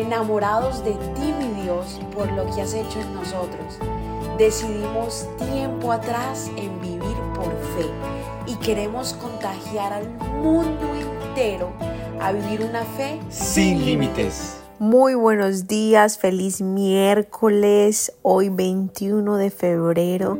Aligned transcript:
enamorados 0.00 0.84
de 0.84 0.92
ti, 0.92 1.34
mi 1.38 1.62
Dios, 1.62 2.00
por 2.14 2.30
lo 2.32 2.44
que 2.54 2.62
has 2.62 2.74
hecho 2.74 3.00
en 3.00 3.14
nosotros. 3.14 3.78
Decidimos 4.38 5.28
tiempo 5.38 5.92
atrás 5.92 6.50
en 6.56 6.80
vivir 6.80 7.16
por 7.34 7.50
fe 7.76 7.86
y 8.46 8.54
queremos 8.56 9.12
contagiar 9.14 9.92
al 9.92 10.08
mundo 10.42 10.86
entero 10.94 11.70
a 12.20 12.32
vivir 12.32 12.62
una 12.62 12.84
fe 12.84 13.20
sin 13.28 13.84
límites. 13.84 14.56
Muy 14.78 15.14
buenos 15.14 15.66
días, 15.66 16.16
feliz 16.16 16.62
miércoles, 16.62 18.14
hoy 18.22 18.48
21 18.48 19.36
de 19.36 19.50
febrero 19.50 20.38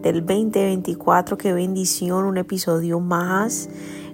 del 0.00 0.24
2024, 0.24 1.36
qué 1.36 1.52
bendición, 1.52 2.24
un 2.24 2.38
episodio 2.38 3.00
más. 3.00 3.68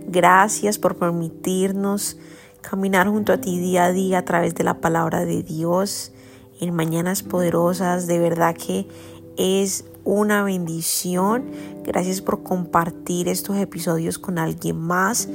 Gracias 0.09 0.79
por 0.79 0.97
permitirnos 0.97 2.17
caminar 2.63 3.09
junto 3.09 3.33
a 3.33 3.39
ti 3.39 3.59
día 3.59 3.85
a 3.85 3.93
día 3.93 4.19
a 4.19 4.25
través 4.25 4.55
de 4.55 4.65
la 4.65 4.81
palabra 4.81 5.25
de 5.25 5.43
Dios 5.43 6.13
en 6.61 6.75
mañanas 6.75 7.23
poderosas. 7.23 8.07
De 8.07 8.19
verdad 8.19 8.57
que 8.57 8.89
es 9.37 9.85
una 10.05 10.43
bendición. 10.43 11.51
Gracias 11.85 12.21
por 12.21 12.43
compartir 12.43 13.29
estos 13.29 13.57
episodios 13.57 14.19
con 14.19 14.39
alguien 14.39 14.79
más, 14.79 15.29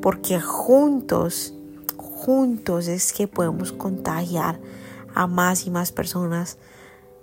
porque 0.00 0.40
juntos, 0.40 1.54
juntos 1.96 2.88
es 2.88 3.12
que 3.12 3.26
podemos 3.26 3.72
contagiar 3.72 4.60
a 5.14 5.26
más 5.26 5.66
y 5.66 5.70
más 5.70 5.92
personas 5.92 6.58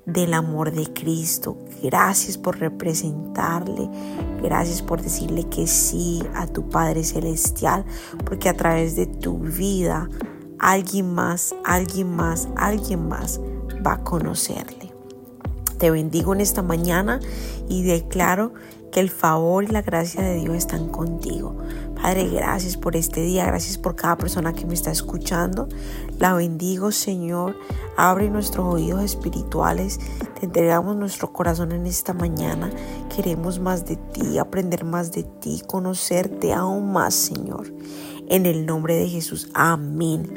del 0.05 0.33
amor 0.33 0.71
de 0.71 0.91
Cristo. 0.93 1.57
Gracias 1.81 2.37
por 2.37 2.59
representarle. 2.59 3.89
Gracias 4.41 4.81
por 4.81 5.01
decirle 5.01 5.45
que 5.49 5.67
sí 5.67 6.21
a 6.35 6.47
tu 6.47 6.69
Padre 6.69 7.03
Celestial, 7.03 7.85
porque 8.25 8.49
a 8.49 8.53
través 8.53 8.95
de 8.95 9.07
tu 9.07 9.39
vida 9.39 10.09
alguien 10.59 11.13
más, 11.13 11.55
alguien 11.63 12.15
más, 12.15 12.47
alguien 12.55 13.07
más 13.07 13.39
va 13.85 13.93
a 13.93 14.03
conocerle. 14.03 14.93
Te 15.77 15.91
bendigo 15.91 16.33
en 16.33 16.41
esta 16.41 16.61
mañana 16.61 17.19
y 17.67 17.83
declaro 17.83 18.53
que 18.91 19.01
el 19.01 19.09
favor 19.09 19.65
y 19.65 19.67
la 19.67 19.81
gracia 19.81 20.21
de 20.21 20.35
Dios 20.35 20.55
están 20.55 20.87
contigo. 20.87 21.57
Padre, 22.01 22.29
gracias 22.29 22.77
por 22.77 22.95
este 22.95 23.21
día, 23.21 23.45
gracias 23.45 23.77
por 23.77 23.95
cada 23.95 24.17
persona 24.17 24.53
que 24.53 24.65
me 24.65 24.73
está 24.73 24.91
escuchando. 24.91 25.67
La 26.17 26.33
bendigo, 26.33 26.93
Señor. 26.93 27.57
Abre 27.97 28.29
nuestros 28.29 28.65
oídos 28.73 29.03
espirituales. 29.03 29.99
Te 30.39 30.45
entregamos 30.45 30.95
nuestro 30.95 31.31
corazón 31.31 31.71
en 31.71 31.85
esta 31.85 32.13
mañana. 32.13 32.69
Queremos 33.15 33.59
más 33.59 33.85
de 33.85 33.95
ti, 33.95 34.37
aprender 34.37 34.83
más 34.83 35.11
de 35.11 35.23
ti, 35.23 35.61
conocerte 35.65 36.53
aún 36.53 36.91
más, 36.91 37.13
Señor. 37.13 37.73
En 38.27 38.45
el 38.45 38.65
nombre 38.65 38.95
de 38.95 39.07
Jesús. 39.07 39.49
Amén. 39.53 40.33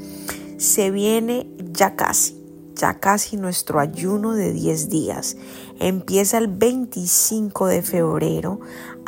Se 0.58 0.90
viene 0.90 1.50
ya 1.72 1.96
casi 1.96 2.38
ya 2.78 3.00
casi 3.00 3.36
nuestro 3.36 3.80
ayuno 3.80 4.32
de 4.34 4.52
10 4.52 4.88
días. 4.88 5.36
Empieza 5.80 6.38
el 6.38 6.46
25 6.46 7.66
de 7.66 7.82
febrero 7.82 8.60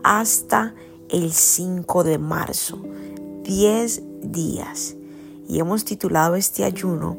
hasta 0.03 0.75
el 1.09 1.33
5 1.33 2.05
de 2.05 2.19
marzo. 2.19 2.83
10 3.45 4.03
días. 4.23 4.97
Y 5.49 5.59
hemos 5.59 5.85
titulado 5.85 6.37
este 6.37 6.65
ayuno, 6.65 7.17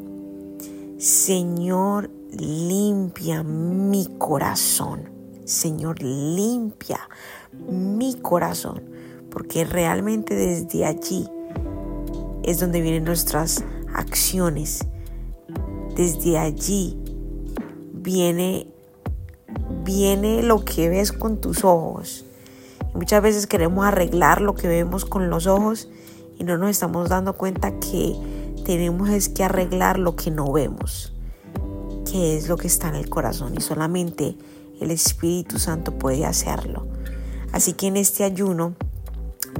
Señor, 1.01 2.11
limpia 2.31 3.43
mi 3.43 4.07
corazón. 4.17 5.09
Señor, 5.45 6.01
limpia 6.01 6.99
mi 7.69 8.13
corazón. 8.13 8.83
Porque 9.29 9.65
realmente 9.65 10.35
desde 10.35 10.85
allí 10.85 11.27
es 12.43 12.59
donde 12.59 12.81
vienen 12.81 13.03
nuestras 13.03 13.63
acciones 13.95 14.85
desde 15.95 16.37
allí 16.37 16.97
viene, 17.93 18.67
viene 19.83 20.41
lo 20.41 20.63
que 20.63 20.89
ves 20.89 21.11
con 21.11 21.41
tus 21.41 21.63
ojos. 21.63 22.25
muchas 22.93 23.21
veces 23.21 23.47
queremos 23.47 23.85
arreglar 23.85 24.41
lo 24.41 24.55
que 24.55 24.67
vemos 24.67 25.05
con 25.05 25.29
los 25.29 25.47
ojos 25.47 25.89
y 26.37 26.43
no 26.43 26.57
nos 26.57 26.69
estamos 26.71 27.09
dando 27.09 27.37
cuenta 27.37 27.79
que 27.79 28.15
tenemos 28.61 29.09
es 29.09 29.29
que 29.29 29.43
arreglar 29.43 29.99
lo 29.99 30.15
que 30.15 30.31
no 30.31 30.51
vemos, 30.51 31.13
que 32.09 32.37
es 32.37 32.47
lo 32.47 32.57
que 32.57 32.67
está 32.67 32.89
en 32.89 32.95
el 32.95 33.09
corazón 33.09 33.53
y 33.57 33.61
solamente 33.61 34.37
el 34.79 34.91
Espíritu 34.91 35.59
Santo 35.59 35.97
puede 35.97 36.25
hacerlo. 36.25 36.87
Así 37.51 37.73
que 37.73 37.87
en 37.87 37.97
este 37.97 38.23
ayuno 38.23 38.75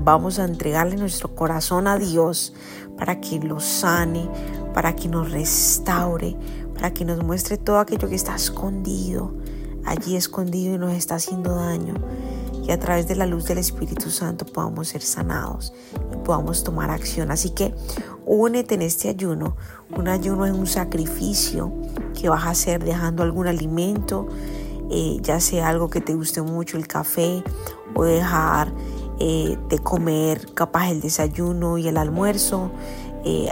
vamos 0.02 0.40
a 0.40 0.46
entregarle 0.46 0.96
nuestro 0.96 1.36
corazón 1.36 1.88
a 1.88 1.98
Dios 1.98 2.54
para 2.98 3.20
que 3.20 3.40
lo 3.40 3.60
sane, 3.60 4.30
para 4.74 4.96
que 4.96 5.08
nos 5.08 5.32
restaure, 5.32 6.36
para 6.74 6.94
que 6.94 7.06
nos 7.06 7.24
muestre 7.24 7.58
todo 7.58 7.80
aquello 7.80 8.10
que 8.10 8.16
está 8.16 8.36
escondido, 8.36 9.34
allí 9.86 10.16
escondido 10.16 10.76
y 10.76 10.78
nos 10.78 10.94
está 10.94 11.16
haciendo 11.16 11.56
daño. 11.56 11.96
A 12.72 12.80
través 12.80 13.08
de 13.08 13.16
la 13.16 13.26
luz 13.26 13.46
del 13.46 13.58
Espíritu 13.58 14.10
Santo 14.10 14.46
podamos 14.46 14.88
ser 14.88 15.02
sanados 15.02 15.74
y 16.14 16.18
podamos 16.18 16.64
tomar 16.64 16.90
acción. 16.90 17.30
Así 17.30 17.50
que 17.50 17.74
únete 18.26 18.76
en 18.76 18.82
este 18.82 19.10
ayuno. 19.10 19.58
Un 19.96 20.08
ayuno 20.08 20.46
es 20.46 20.54
un 20.54 20.68
sacrificio 20.68 21.74
que 22.20 22.30
vas 22.30 22.46
a 22.46 22.52
hacer 22.52 22.84
dejando 22.84 23.24
algún 23.24 23.48
alimento, 23.48 24.28
eh, 24.90 25.18
ya 25.22 25.40
sea 25.40 25.68
algo 25.70 25.90
que 25.90 26.02
te 26.02 26.14
guste 26.14 26.42
mucho, 26.42 26.78
el 26.78 26.88
café, 26.88 27.44
o 27.94 28.04
dejar 28.04 28.72
eh, 29.20 29.58
de 29.70 29.80
comer 29.80 30.54
capaz 30.54 30.92
el 30.92 31.02
desayuno 31.02 31.78
y 31.78 31.88
el 31.88 31.98
almuerzo. 31.98 32.72
Eh, 33.26 33.50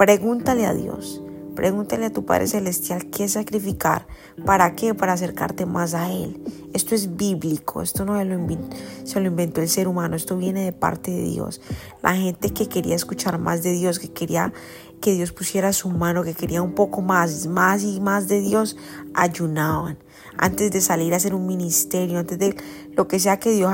Pregúntale 0.00 0.64
a 0.64 0.72
Dios, 0.72 1.20
pregúntale 1.54 2.06
a 2.06 2.12
tu 2.12 2.24
Padre 2.24 2.46
Celestial 2.46 3.10
qué 3.10 3.28
sacrificar, 3.28 4.06
para 4.44 4.74
qué, 4.74 4.94
para 4.94 5.12
acercarte 5.12 5.66
más 5.66 5.94
a 5.94 6.10
Él. 6.10 6.42
Esto 6.72 6.94
es 6.94 7.16
bíblico, 7.16 7.82
esto 7.82 8.04
no 8.04 8.18
se 8.18 8.24
lo, 8.24 9.26
inventó, 9.26 9.60
el 9.60 9.68
ser 9.68 9.88
humano, 9.88 10.16
esto 10.16 10.36
viene 10.36 10.64
de 10.64 10.72
parte 10.72 11.10
de 11.10 11.24
Dios. 11.24 11.60
La 12.02 12.14
gente 12.14 12.50
que 12.50 12.68
quería 12.68 12.94
escuchar 12.94 13.38
más 13.38 13.62
de 13.62 13.72
Dios, 13.72 13.98
que 13.98 14.10
quería 14.10 14.52
que 15.00 15.12
Dios 15.12 15.32
pusiera 15.32 15.72
su 15.72 15.88
mano, 15.90 16.22
que 16.22 16.34
quería 16.34 16.62
un 16.62 16.74
poco 16.74 17.02
más, 17.02 17.46
más 17.46 17.82
y 17.82 18.00
más 18.00 18.28
de 18.28 18.40
Dios, 18.40 18.76
ayunaban. 19.14 19.98
Antes 20.36 20.70
de 20.70 20.80
salir 20.80 21.12
a 21.14 21.16
hacer 21.16 21.34
un 21.34 21.46
ministerio, 21.46 22.18
antes 22.18 22.38
de 22.38 22.54
lo 22.96 23.08
que 23.08 23.18
sea 23.18 23.38
que 23.38 23.50
Dios 23.50 23.72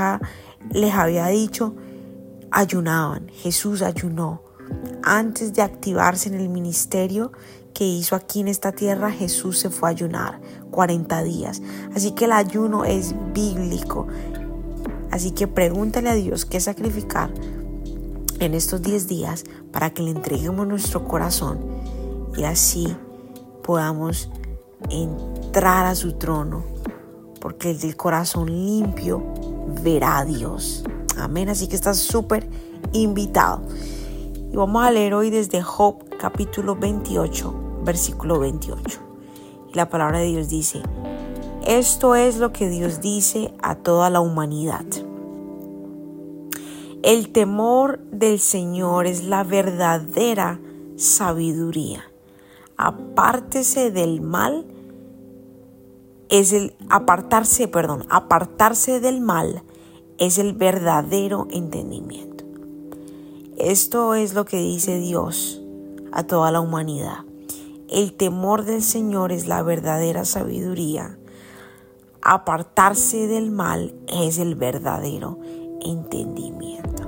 les 0.70 0.94
había 0.94 1.26
dicho, 1.26 1.75
ayunaban. 2.50 3.28
Jesús 3.28 3.82
ayunó. 3.82 4.43
Antes 5.03 5.53
de 5.53 5.62
activarse 5.62 6.28
en 6.28 6.34
el 6.34 6.48
ministerio 6.48 7.32
que 7.76 7.84
hizo 7.84 8.16
aquí 8.16 8.41
en 8.41 8.48
esta 8.48 8.72
tierra, 8.72 9.10
Jesús 9.10 9.59
se 9.59 9.69
fue 9.69 9.91
a 9.91 9.92
ayunar 9.92 10.41
40 10.70 11.22
días. 11.25 11.60
Así 11.94 12.12
que 12.12 12.25
el 12.25 12.32
ayuno 12.32 12.87
es 12.87 13.14
bíblico. 13.34 14.06
Así 15.10 15.32
que 15.32 15.47
pregúntale 15.47 16.09
a 16.09 16.14
Dios 16.14 16.47
qué 16.47 16.59
sacrificar 16.59 17.31
en 18.41 18.54
estos 18.54 18.81
10 18.81 19.09
días 19.09 19.44
para 19.72 19.91
que 19.91 20.03
le 20.03 20.10
entreguemos 20.10 20.66
nuestro 20.66 21.06
corazón 21.06 21.59
y 22.34 22.44
así 22.44 22.97
podamos 23.62 24.31
entrar 24.88 25.84
a 25.84 25.94
su 25.94 26.14
trono. 26.14 26.64
Porque 27.43 27.72
el 27.72 27.78
del 27.78 27.94
corazón 27.94 28.47
limpio 28.47 29.22
verá 29.82 30.20
a 30.20 30.25
Dios. 30.25 30.82
Amén. 31.19 31.50
Así 31.50 31.69
que 31.69 31.76
estás 31.76 31.98
súper 31.98 32.48
invitado. 32.94 33.60
Y 34.50 34.56
vamos 34.56 34.82
a 34.82 34.91
leer 34.91 35.12
hoy 35.12 35.28
desde 35.28 35.60
Job 35.60 36.06
capítulo 36.19 36.75
28, 36.75 37.66
versículo 37.87 38.39
28. 38.39 39.01
Y 39.73 39.75
la 39.75 39.89
palabra 39.89 40.19
de 40.19 40.27
Dios 40.27 40.51
dice, 40.51 40.83
esto 41.67 42.15
es 42.15 42.37
lo 42.37 42.53
que 42.53 42.69
Dios 42.69 43.01
dice 43.01 43.55
a 43.63 43.77
toda 43.77 44.11
la 44.11 44.21
humanidad. 44.21 44.85
El 47.03 47.31
temor 47.31 48.01
del 48.11 48.41
Señor 48.41 49.07
es 49.07 49.25
la 49.25 49.45
verdadera 49.45 50.61
sabiduría. 50.97 52.05
Apártese 52.77 53.91
del 53.91 54.21
mal 54.21 54.67
es 56.29 56.53
el 56.53 56.75
apartarse, 56.89 57.69
perdón, 57.69 58.05
apartarse 58.11 59.00
del 59.00 59.21
mal 59.21 59.62
es 60.19 60.39
el 60.39 60.53
verdadero 60.53 61.47
entendimiento. 61.50 62.44
Esto 63.56 64.15
es 64.15 64.35
lo 64.35 64.44
que 64.44 64.59
dice 64.59 64.99
Dios 64.99 65.62
a 66.12 66.25
toda 66.25 66.50
la 66.50 66.61
humanidad. 66.61 67.25
El 67.88 68.15
temor 68.15 68.65
del 68.65 68.83
Señor 68.83 69.31
es 69.31 69.47
la 69.47 69.62
verdadera 69.62 70.25
sabiduría. 70.25 71.19
Apartarse 72.21 73.29
del 73.29 73.53
mal 73.53 73.94
es 74.09 74.38
el 74.38 74.56
verdadero 74.56 75.38
entendimiento. 75.81 77.05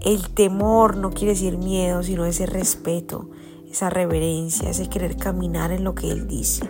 El 0.00 0.28
temor 0.30 0.96
no 0.96 1.10
quiere 1.10 1.34
decir 1.34 1.56
miedo, 1.56 2.02
sino 2.02 2.26
ese 2.26 2.46
respeto, 2.46 3.28
esa 3.70 3.88
reverencia, 3.88 4.68
ese 4.68 4.88
querer 4.88 5.16
caminar 5.16 5.70
en 5.70 5.84
lo 5.84 5.94
que 5.94 6.10
Él 6.10 6.26
dice. 6.26 6.68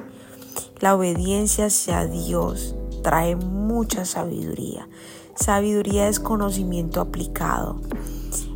La 0.80 0.94
obediencia 0.94 1.66
hacia 1.66 2.04
Dios 2.04 2.76
trae 3.02 3.34
mucha 3.34 4.04
sabiduría. 4.04 4.86
Sabiduría 5.34 6.08
es 6.08 6.20
conocimiento 6.20 7.00
aplicado. 7.00 7.80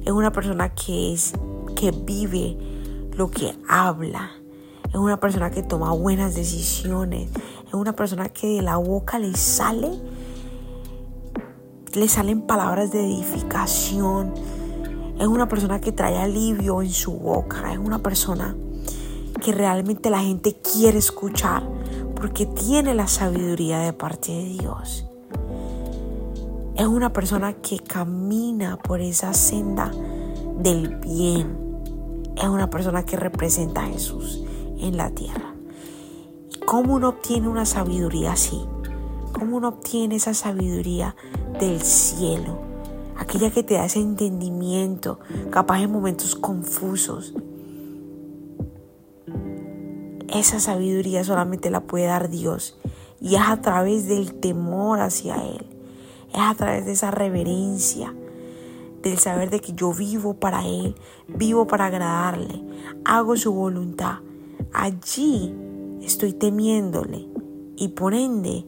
Es 0.04 0.12
una 0.12 0.32
persona 0.32 0.74
que 0.74 1.14
es 1.14 1.32
que 1.76 1.92
vive 1.92 2.58
lo 3.12 3.30
que 3.30 3.54
habla. 3.68 4.32
Es 4.88 4.96
una 4.96 5.20
persona 5.20 5.52
que 5.52 5.62
toma 5.62 5.92
buenas 5.92 6.34
decisiones. 6.34 7.30
Es 7.68 7.74
una 7.74 7.94
persona 7.94 8.28
que 8.30 8.48
de 8.48 8.62
la 8.62 8.78
boca 8.78 9.20
le 9.20 9.36
sale 9.36 9.92
le 11.96 12.08
salen 12.08 12.42
palabras 12.42 12.92
de 12.92 13.00
edificación. 13.00 14.34
Es 15.18 15.26
una 15.26 15.48
persona 15.48 15.80
que 15.80 15.92
trae 15.92 16.18
alivio 16.18 16.82
en 16.82 16.90
su 16.90 17.12
boca. 17.12 17.72
Es 17.72 17.78
una 17.78 18.00
persona 18.00 18.54
que 19.42 19.52
realmente 19.52 20.10
la 20.10 20.20
gente 20.20 20.60
quiere 20.60 20.98
escuchar 20.98 21.62
porque 22.14 22.44
tiene 22.44 22.94
la 22.94 23.06
sabiduría 23.06 23.78
de 23.78 23.94
parte 23.94 24.30
de 24.30 24.44
Dios. 24.44 25.06
Es 26.76 26.86
una 26.86 27.14
persona 27.14 27.54
que 27.54 27.78
camina 27.78 28.76
por 28.76 29.00
esa 29.00 29.32
senda 29.32 29.90
del 30.58 30.96
bien. 30.96 31.65
Es 32.36 32.48
una 32.48 32.68
persona 32.68 33.04
que 33.04 33.16
representa 33.16 33.82
a 33.82 33.88
Jesús 33.88 34.44
en 34.78 34.96
la 34.96 35.10
tierra. 35.10 35.54
¿Cómo 36.66 36.94
uno 36.94 37.10
obtiene 37.10 37.48
una 37.48 37.64
sabiduría 37.64 38.32
así? 38.32 38.60
¿Cómo 39.32 39.56
uno 39.56 39.68
obtiene 39.68 40.16
esa 40.16 40.34
sabiduría 40.34 41.16
del 41.58 41.80
cielo? 41.80 42.58
Aquella 43.16 43.50
que 43.50 43.62
te 43.62 43.74
da 43.74 43.86
ese 43.86 44.00
entendimiento, 44.00 45.18
capaz 45.50 45.80
en 45.82 45.92
momentos 45.92 46.34
confusos. 46.34 47.34
Esa 50.28 50.60
sabiduría 50.60 51.24
solamente 51.24 51.70
la 51.70 51.80
puede 51.80 52.06
dar 52.06 52.28
Dios 52.28 52.78
y 53.20 53.36
es 53.36 53.42
a 53.42 53.60
través 53.60 54.06
del 54.08 54.34
temor 54.34 55.00
hacia 55.00 55.36
Él. 55.36 55.66
Es 56.32 56.40
a 56.40 56.54
través 56.54 56.84
de 56.84 56.92
esa 56.92 57.10
reverencia, 57.10 58.14
del 59.08 59.18
saber 59.18 59.50
de 59.50 59.60
que 59.60 59.72
yo 59.72 59.92
vivo 59.92 60.34
para 60.34 60.66
Él, 60.66 60.96
vivo 61.28 61.66
para 61.66 61.86
agradarle, 61.86 62.60
hago 63.04 63.36
su 63.36 63.52
voluntad. 63.52 64.18
Allí 64.72 65.54
estoy 66.02 66.32
temiéndole 66.32 67.28
y 67.76 67.88
por 67.88 68.14
ende 68.14 68.66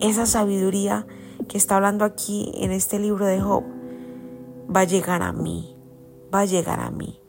esa 0.00 0.26
sabiduría 0.26 1.06
que 1.48 1.58
está 1.58 1.76
hablando 1.76 2.04
aquí 2.04 2.52
en 2.54 2.70
este 2.70 3.00
libro 3.00 3.26
de 3.26 3.40
Job 3.40 3.64
va 4.74 4.80
a 4.80 4.84
llegar 4.84 5.22
a 5.22 5.32
mí, 5.32 5.76
va 6.32 6.40
a 6.40 6.44
llegar 6.44 6.78
a 6.78 6.92
mí. 6.92 7.20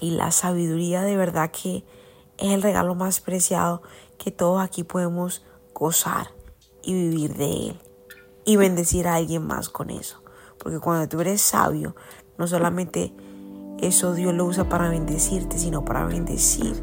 Y 0.00 0.12
la 0.12 0.30
sabiduría 0.30 1.02
de 1.02 1.16
verdad 1.16 1.50
que 1.50 1.84
es 2.38 2.52
el 2.52 2.62
regalo 2.62 2.94
más 2.94 3.20
preciado 3.20 3.82
que 4.16 4.30
todos 4.30 4.62
aquí 4.62 4.82
podemos 4.82 5.44
gozar 5.74 6.28
y 6.82 6.94
vivir 6.94 7.34
de 7.34 7.68
él 7.68 7.80
y 8.44 8.56
bendecir 8.56 9.06
a 9.06 9.16
alguien 9.16 9.46
más 9.46 9.68
con 9.68 9.90
eso. 9.90 10.21
Porque 10.62 10.78
cuando 10.78 11.08
tú 11.08 11.20
eres 11.20 11.40
sabio, 11.40 11.96
no 12.38 12.46
solamente 12.46 13.12
eso 13.78 14.14
Dios 14.14 14.32
lo 14.32 14.44
usa 14.44 14.68
para 14.68 14.88
bendecirte, 14.88 15.58
sino 15.58 15.84
para 15.84 16.04
bendecir 16.04 16.82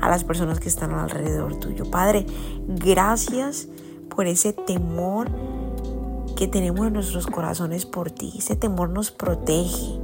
a 0.00 0.08
las 0.08 0.24
personas 0.24 0.60
que 0.60 0.68
están 0.68 0.92
alrededor 0.92 1.56
tuyo. 1.56 1.90
Padre, 1.90 2.24
gracias 2.66 3.68
por 4.08 4.26
ese 4.26 4.52
temor 4.52 5.28
que 6.36 6.46
tenemos 6.46 6.86
en 6.86 6.94
nuestros 6.94 7.26
corazones 7.26 7.84
por 7.84 8.10
ti. 8.10 8.32
Ese 8.38 8.56
temor 8.56 8.90
nos 8.90 9.10
protege, 9.10 9.98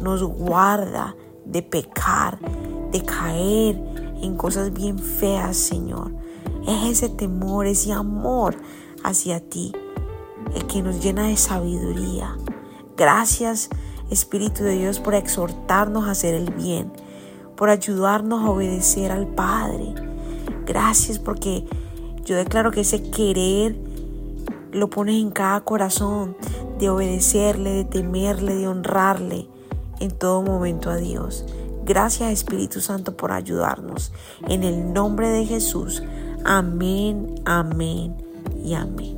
nos 0.00 0.22
guarda 0.22 1.16
de 1.44 1.62
pecar, 1.62 2.38
de 2.92 3.02
caer 3.02 3.76
en 4.22 4.36
cosas 4.36 4.72
bien 4.72 4.98
feas, 4.98 5.56
Señor. 5.56 6.12
Es 6.66 6.90
ese 6.90 7.08
temor, 7.08 7.66
ese 7.66 7.92
amor 7.92 8.56
hacia 9.04 9.40
ti, 9.40 9.72
que 10.68 10.82
nos 10.82 11.02
llena 11.02 11.28
de 11.28 11.36
sabiduría. 11.36 12.36
Gracias, 12.96 13.68
Espíritu 14.10 14.64
de 14.64 14.78
Dios, 14.78 15.00
por 15.00 15.14
exhortarnos 15.14 16.06
a 16.06 16.12
hacer 16.12 16.34
el 16.34 16.50
bien 16.52 16.92
por 17.58 17.70
ayudarnos 17.70 18.44
a 18.44 18.50
obedecer 18.50 19.10
al 19.10 19.26
Padre. 19.26 19.92
Gracias 20.64 21.18
porque 21.18 21.64
yo 22.24 22.36
declaro 22.36 22.70
que 22.70 22.82
ese 22.82 23.02
querer 23.10 23.76
lo 24.70 24.88
pones 24.88 25.20
en 25.20 25.30
cada 25.30 25.60
corazón 25.62 26.36
de 26.78 26.88
obedecerle, 26.88 27.70
de 27.72 27.84
temerle, 27.84 28.54
de 28.54 28.68
honrarle 28.68 29.48
en 29.98 30.12
todo 30.12 30.40
momento 30.42 30.88
a 30.88 30.96
Dios. 30.96 31.44
Gracias 31.84 32.30
Espíritu 32.30 32.80
Santo 32.80 33.16
por 33.16 33.32
ayudarnos. 33.32 34.12
En 34.46 34.62
el 34.62 34.92
nombre 34.92 35.28
de 35.28 35.44
Jesús. 35.44 36.04
Amén, 36.44 37.34
amén 37.44 38.14
y 38.62 38.74
amén. 38.74 39.17